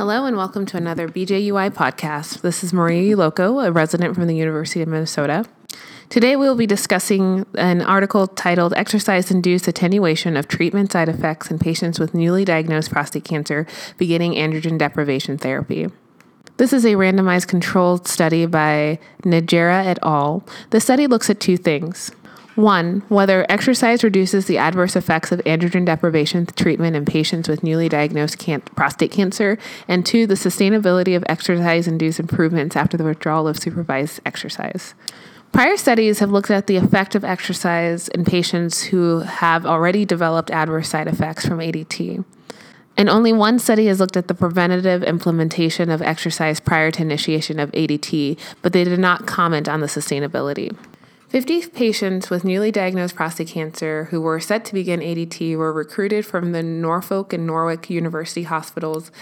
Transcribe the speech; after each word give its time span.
Hello 0.00 0.24
and 0.24 0.34
welcome 0.34 0.64
to 0.64 0.78
another 0.78 1.10
BJUI 1.10 1.72
podcast. 1.72 2.40
This 2.40 2.64
is 2.64 2.72
Maria 2.72 3.14
Loco, 3.14 3.58
a 3.58 3.70
resident 3.70 4.14
from 4.14 4.28
the 4.28 4.34
University 4.34 4.80
of 4.80 4.88
Minnesota. 4.88 5.44
Today 6.08 6.36
we 6.36 6.48
will 6.48 6.56
be 6.56 6.66
discussing 6.66 7.44
an 7.58 7.82
article 7.82 8.26
titled 8.26 8.72
Exercise 8.78 9.30
Induced 9.30 9.68
Attenuation 9.68 10.38
of 10.38 10.48
Treatment 10.48 10.90
Side 10.90 11.10
Effects 11.10 11.50
in 11.50 11.58
Patients 11.58 12.00
with 12.00 12.14
Newly 12.14 12.46
Diagnosed 12.46 12.90
Prostate 12.90 13.24
Cancer 13.24 13.66
Beginning 13.98 14.32
Androgen 14.32 14.78
Deprivation 14.78 15.36
Therapy. 15.36 15.88
This 16.56 16.72
is 16.72 16.86
a 16.86 16.94
randomized 16.94 17.48
controlled 17.48 18.08
study 18.08 18.46
by 18.46 18.98
Ndjavera 19.22 19.84
et 19.84 19.98
al. 20.02 20.42
The 20.70 20.80
study 20.80 21.08
looks 21.08 21.28
at 21.28 21.40
two 21.40 21.58
things. 21.58 22.10
One, 22.60 23.02
whether 23.08 23.46
exercise 23.48 24.04
reduces 24.04 24.44
the 24.44 24.58
adverse 24.58 24.94
effects 24.94 25.32
of 25.32 25.40
androgen 25.44 25.86
deprivation 25.86 26.44
treatment 26.44 26.94
in 26.94 27.06
patients 27.06 27.48
with 27.48 27.62
newly 27.62 27.88
diagnosed 27.88 28.36
can- 28.36 28.60
prostate 28.60 29.10
cancer. 29.10 29.56
And 29.88 30.04
two, 30.04 30.26
the 30.26 30.34
sustainability 30.34 31.16
of 31.16 31.24
exercise 31.26 31.88
induced 31.88 32.20
improvements 32.20 32.76
after 32.76 32.98
the 32.98 33.04
withdrawal 33.04 33.48
of 33.48 33.58
supervised 33.58 34.20
exercise. 34.26 34.92
Prior 35.52 35.78
studies 35.78 36.18
have 36.18 36.32
looked 36.32 36.50
at 36.50 36.66
the 36.66 36.76
effect 36.76 37.14
of 37.14 37.24
exercise 37.24 38.08
in 38.08 38.26
patients 38.26 38.82
who 38.82 39.20
have 39.20 39.64
already 39.64 40.04
developed 40.04 40.50
adverse 40.50 40.90
side 40.90 41.08
effects 41.08 41.46
from 41.46 41.60
ADT. 41.60 42.22
And 42.94 43.08
only 43.08 43.32
one 43.32 43.58
study 43.58 43.86
has 43.86 44.00
looked 44.00 44.18
at 44.18 44.28
the 44.28 44.34
preventative 44.34 45.02
implementation 45.02 45.88
of 45.88 46.02
exercise 46.02 46.60
prior 46.60 46.90
to 46.90 47.00
initiation 47.00 47.58
of 47.58 47.72
ADT, 47.72 48.38
but 48.60 48.74
they 48.74 48.84
did 48.84 48.98
not 49.00 49.26
comment 49.26 49.66
on 49.66 49.80
the 49.80 49.86
sustainability. 49.86 50.76
50 51.30 51.68
patients 51.68 52.28
with 52.28 52.44
newly 52.44 52.72
diagnosed 52.72 53.14
prostate 53.14 53.46
cancer 53.46 54.08
who 54.10 54.20
were 54.20 54.40
set 54.40 54.64
to 54.64 54.74
begin 54.74 54.98
ADT 54.98 55.56
were 55.56 55.72
recruited 55.72 56.26
from 56.26 56.50
the 56.50 56.60
Norfolk 56.60 57.32
and 57.32 57.46
Norwich 57.46 57.88
University 57.88 58.42
Hospitals 58.42 59.12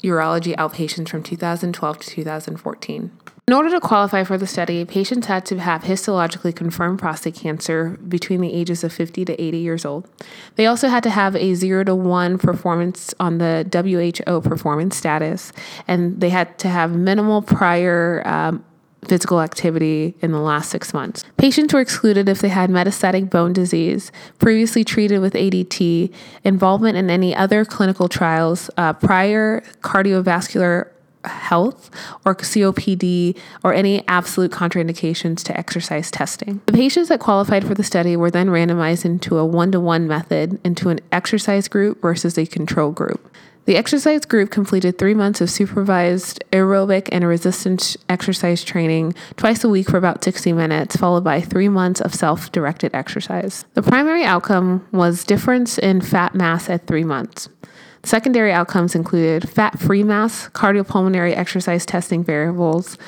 urology 0.00 0.54
outpatients 0.54 1.08
from 1.08 1.24
2012 1.24 1.98
to 1.98 2.08
2014. 2.08 3.10
In 3.48 3.52
order 3.52 3.68
to 3.70 3.80
qualify 3.80 4.22
for 4.22 4.38
the 4.38 4.46
study, 4.46 4.84
patients 4.84 5.26
had 5.26 5.44
to 5.46 5.58
have 5.58 5.82
histologically 5.82 6.54
confirmed 6.54 7.00
prostate 7.00 7.34
cancer 7.34 7.98
between 8.08 8.40
the 8.40 8.52
ages 8.52 8.84
of 8.84 8.92
50 8.92 9.24
to 9.24 9.42
80 9.42 9.58
years 9.58 9.84
old. 9.84 10.08
They 10.54 10.66
also 10.66 10.88
had 10.88 11.02
to 11.02 11.10
have 11.10 11.34
a 11.34 11.54
0 11.54 11.84
to 11.84 11.96
1 11.96 12.38
performance 12.38 13.12
on 13.18 13.38
the 13.38 13.66
WHO 13.72 14.40
performance 14.40 14.96
status, 14.96 15.52
and 15.88 16.20
they 16.20 16.30
had 16.30 16.58
to 16.60 16.68
have 16.68 16.92
minimal 16.92 17.42
prior 17.42 18.22
um, 18.24 18.64
physical 19.04 19.40
activity 19.40 20.14
in 20.20 20.32
the 20.32 20.40
last 20.40 20.70
six 20.70 20.92
months. 20.92 21.24
Patients 21.36 21.72
were 21.72 21.80
excluded 21.80 22.28
if 22.28 22.40
they 22.40 22.48
had 22.48 22.70
metastatic 22.70 23.30
bone 23.30 23.52
disease, 23.52 24.10
previously 24.38 24.84
treated 24.84 25.20
with 25.20 25.34
ADT, 25.34 26.12
involvement 26.42 26.96
in 26.96 27.10
any 27.10 27.34
other 27.34 27.64
clinical 27.64 28.08
trials, 28.08 28.70
uh, 28.76 28.92
prior 28.92 29.60
cardiovascular 29.82 30.88
health 31.26 31.90
or 32.24 32.34
COPD 32.34 33.36
or 33.62 33.72
any 33.72 34.06
absolute 34.08 34.50
contraindications 34.50 35.42
to 35.44 35.56
exercise 35.56 36.10
testing. 36.10 36.60
The 36.66 36.72
patients 36.72 37.08
that 37.08 37.20
qualified 37.20 37.66
for 37.66 37.74
the 37.74 37.84
study 37.84 38.16
were 38.16 38.30
then 38.30 38.48
randomized 38.48 39.04
into 39.04 39.38
a 39.38 39.44
one 39.44 39.72
to 39.72 39.80
one 39.80 40.06
method 40.06 40.60
into 40.64 40.88
an 40.90 41.00
exercise 41.12 41.68
group 41.68 42.00
versus 42.00 42.38
a 42.38 42.46
control 42.46 42.92
group. 42.92 43.30
The 43.66 43.78
exercise 43.78 44.26
group 44.26 44.50
completed 44.50 44.98
three 44.98 45.14
months 45.14 45.40
of 45.40 45.48
supervised 45.48 46.44
aerobic 46.52 47.08
and 47.10 47.26
resistance 47.26 47.96
exercise 48.10 48.62
training 48.62 49.14
twice 49.38 49.64
a 49.64 49.70
week 49.70 49.88
for 49.88 49.96
about 49.96 50.22
60 50.22 50.52
minutes, 50.52 50.96
followed 50.96 51.24
by 51.24 51.40
three 51.40 51.70
months 51.70 52.02
of 52.02 52.14
self 52.14 52.52
directed 52.52 52.94
exercise. 52.94 53.64
The 53.72 53.82
primary 53.82 54.22
outcome 54.22 54.86
was 54.92 55.24
difference 55.24 55.78
in 55.78 56.02
fat 56.02 56.34
mass 56.34 56.68
at 56.68 56.86
three 56.86 57.04
months. 57.04 57.48
Secondary 58.02 58.52
outcomes 58.52 58.94
included 58.94 59.48
fat 59.48 59.78
free 59.78 60.02
mass, 60.02 60.50
cardiopulmonary 60.50 61.34
exercise 61.34 61.86
testing 61.86 62.22
variables, 62.22 62.98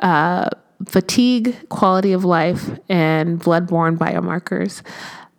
uh, 0.00 0.50
fatigue, 0.84 1.68
quality 1.68 2.12
of 2.12 2.24
life, 2.24 2.70
and 2.88 3.38
blood-borne 3.38 3.96
biomarkers. 3.96 4.82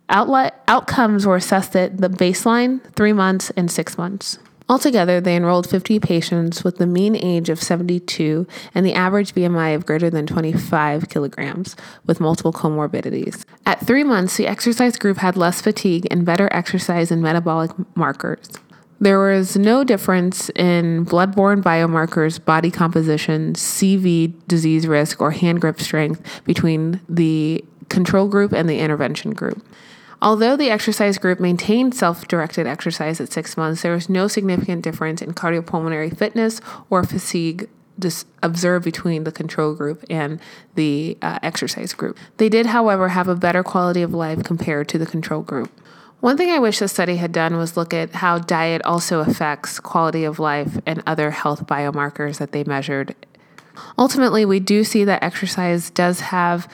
Outlet, 0.08 0.62
outcomes 0.68 1.26
were 1.26 1.36
assessed 1.36 1.76
at 1.76 1.98
the 1.98 2.08
baseline, 2.08 2.80
three 2.94 3.12
months, 3.12 3.50
and 3.50 3.70
six 3.70 3.98
months. 3.98 4.38
Altogether, 4.66 5.20
they 5.20 5.36
enrolled 5.36 5.68
50 5.68 6.00
patients 6.00 6.64
with 6.64 6.78
the 6.78 6.86
mean 6.86 7.14
age 7.16 7.50
of 7.50 7.62
72 7.62 8.46
and 8.74 8.86
the 8.86 8.94
average 8.94 9.34
BMI 9.34 9.74
of 9.74 9.84
greater 9.84 10.08
than 10.08 10.26
25 10.26 11.10
kilograms, 11.10 11.76
with 12.06 12.18
multiple 12.18 12.52
comorbidities. 12.52 13.44
At 13.66 13.86
three 13.86 14.04
months, 14.04 14.38
the 14.38 14.46
exercise 14.46 14.96
group 14.96 15.18
had 15.18 15.36
less 15.36 15.60
fatigue 15.60 16.06
and 16.10 16.24
better 16.24 16.48
exercise 16.50 17.10
and 17.10 17.20
metabolic 17.20 17.72
markers. 17.94 18.48
There 19.00 19.18
was 19.18 19.54
no 19.56 19.84
difference 19.84 20.48
in 20.50 21.04
blood-borne 21.04 21.62
biomarkers, 21.62 22.42
body 22.42 22.70
composition, 22.70 23.52
CV 23.52 24.32
disease 24.46 24.86
risk, 24.86 25.20
or 25.20 25.32
hand 25.32 25.60
grip 25.60 25.78
strength 25.78 26.42
between 26.44 27.00
the 27.06 27.62
control 27.90 28.28
group 28.28 28.52
and 28.52 28.66
the 28.66 28.78
intervention 28.78 29.34
group. 29.34 29.62
Although 30.24 30.56
the 30.56 30.70
exercise 30.70 31.18
group 31.18 31.38
maintained 31.38 31.94
self 31.94 32.26
directed 32.26 32.66
exercise 32.66 33.20
at 33.20 33.30
six 33.30 33.58
months, 33.58 33.82
there 33.82 33.92
was 33.92 34.08
no 34.08 34.26
significant 34.26 34.82
difference 34.82 35.20
in 35.20 35.34
cardiopulmonary 35.34 36.16
fitness 36.16 36.62
or 36.88 37.04
fatigue 37.04 37.68
observed 38.42 38.84
between 38.86 39.24
the 39.24 39.30
control 39.30 39.74
group 39.74 40.02
and 40.08 40.40
the 40.76 41.18
uh, 41.20 41.38
exercise 41.42 41.92
group. 41.92 42.16
They 42.38 42.48
did, 42.48 42.66
however, 42.66 43.10
have 43.10 43.28
a 43.28 43.36
better 43.36 43.62
quality 43.62 44.00
of 44.00 44.14
life 44.14 44.42
compared 44.42 44.88
to 44.88 44.98
the 44.98 45.06
control 45.06 45.42
group. 45.42 45.70
One 46.20 46.38
thing 46.38 46.50
I 46.50 46.58
wish 46.58 46.78
the 46.78 46.88
study 46.88 47.16
had 47.16 47.30
done 47.30 47.58
was 47.58 47.76
look 47.76 47.92
at 47.92 48.14
how 48.14 48.38
diet 48.38 48.82
also 48.86 49.20
affects 49.20 49.78
quality 49.78 50.24
of 50.24 50.38
life 50.38 50.78
and 50.86 51.02
other 51.06 51.32
health 51.32 51.66
biomarkers 51.66 52.38
that 52.38 52.52
they 52.52 52.64
measured. 52.64 53.14
Ultimately, 53.98 54.46
we 54.46 54.58
do 54.58 54.84
see 54.84 55.04
that 55.04 55.22
exercise 55.22 55.90
does 55.90 56.20
have 56.20 56.66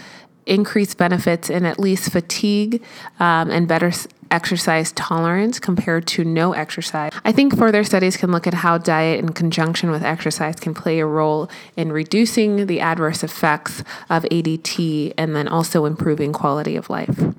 increased 0.50 0.98
benefits 0.98 1.48
in 1.48 1.64
at 1.64 1.78
least 1.78 2.10
fatigue 2.10 2.82
um, 3.20 3.50
and 3.50 3.66
better 3.66 3.92
exercise 4.30 4.92
tolerance 4.92 5.58
compared 5.58 6.06
to 6.06 6.24
no 6.24 6.52
exercise. 6.52 7.12
I 7.24 7.32
think 7.32 7.56
further 7.56 7.82
studies 7.84 8.16
can 8.16 8.30
look 8.30 8.46
at 8.46 8.54
how 8.54 8.78
diet 8.78 9.18
in 9.18 9.32
conjunction 9.32 9.90
with 9.90 10.02
exercise 10.02 10.56
can 10.56 10.74
play 10.74 11.00
a 11.00 11.06
role 11.06 11.50
in 11.76 11.92
reducing 11.92 12.66
the 12.66 12.80
adverse 12.80 13.24
effects 13.24 13.82
of 14.08 14.24
ADT 14.24 15.14
and 15.16 15.34
then 15.34 15.48
also 15.48 15.84
improving 15.84 16.32
quality 16.32 16.76
of 16.76 16.90
life. 16.90 17.34